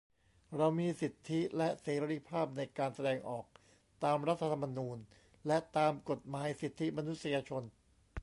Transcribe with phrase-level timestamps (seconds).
[0.57, 3.45] เรามีสิทธิและเสรีภาพในการแสดงออก
[4.03, 4.97] ตามรัฐธรรมนูญ
[5.47, 7.63] และตามกฎหมายสิทธิมนุษยชน